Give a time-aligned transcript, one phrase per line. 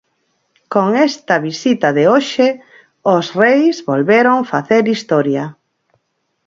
[0.73, 2.47] Con esta visita de hoxe,
[3.15, 5.43] os reis volveron facer historia.